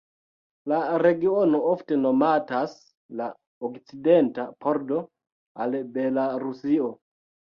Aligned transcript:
La 0.71 0.77
regiono 1.01 1.59
ofte 1.71 1.97
nomatas 2.05 2.71
la 3.19 3.27
"okcidenta 3.69 4.47
pordo" 4.65 5.03
al 5.67 5.79
Belarusio. 5.99 6.91